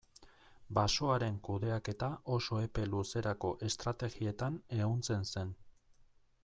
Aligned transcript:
Basoaren 0.77 1.35
kudeaketa 1.47 2.09
oso 2.37 2.63
epe 2.63 2.87
luzerako 2.95 3.53
estrategietan 3.69 4.61
ehuntzen 4.79 5.33
zen. 5.35 5.55